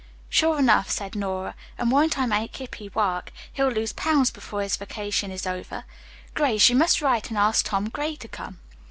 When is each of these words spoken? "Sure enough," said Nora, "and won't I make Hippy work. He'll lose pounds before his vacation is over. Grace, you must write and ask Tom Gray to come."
"Sure 0.29 0.57
enough," 0.57 0.89
said 0.89 1.13
Nora, 1.13 1.53
"and 1.77 1.91
won't 1.91 2.17
I 2.17 2.25
make 2.25 2.57
Hippy 2.57 2.89
work. 2.89 3.31
He'll 3.53 3.69
lose 3.69 3.93
pounds 3.93 4.31
before 4.31 4.63
his 4.63 4.75
vacation 4.75 5.29
is 5.29 5.45
over. 5.45 5.83
Grace, 6.33 6.69
you 6.69 6.75
must 6.75 7.03
write 7.03 7.29
and 7.29 7.37
ask 7.37 7.65
Tom 7.67 7.87
Gray 7.87 8.15
to 8.15 8.27
come." 8.27 8.57